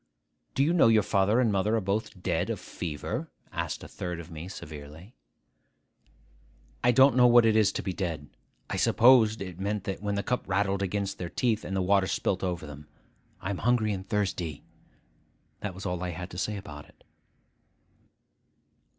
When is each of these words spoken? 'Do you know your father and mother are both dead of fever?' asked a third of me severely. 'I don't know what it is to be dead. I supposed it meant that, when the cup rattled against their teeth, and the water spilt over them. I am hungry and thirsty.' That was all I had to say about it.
'Do 0.55 0.63
you 0.63 0.73
know 0.73 0.87
your 0.87 1.03
father 1.03 1.39
and 1.39 1.51
mother 1.51 1.75
are 1.75 1.79
both 1.79 2.23
dead 2.23 2.49
of 2.49 2.59
fever?' 2.59 3.29
asked 3.51 3.83
a 3.83 3.87
third 3.87 4.19
of 4.19 4.31
me 4.31 4.47
severely. 4.47 5.13
'I 6.83 6.91
don't 6.93 7.15
know 7.15 7.27
what 7.27 7.45
it 7.45 7.55
is 7.55 7.71
to 7.71 7.83
be 7.83 7.93
dead. 7.93 8.27
I 8.67 8.77
supposed 8.77 9.43
it 9.43 9.59
meant 9.59 9.83
that, 9.83 10.01
when 10.01 10.15
the 10.15 10.23
cup 10.23 10.43
rattled 10.47 10.81
against 10.81 11.19
their 11.19 11.29
teeth, 11.29 11.63
and 11.63 11.75
the 11.77 11.83
water 11.83 12.07
spilt 12.07 12.43
over 12.43 12.65
them. 12.65 12.87
I 13.41 13.51
am 13.51 13.59
hungry 13.59 13.93
and 13.93 14.09
thirsty.' 14.09 14.63
That 15.59 15.75
was 15.75 15.85
all 15.85 16.01
I 16.01 16.09
had 16.09 16.31
to 16.31 16.37
say 16.39 16.57
about 16.57 16.85
it. 16.89 17.03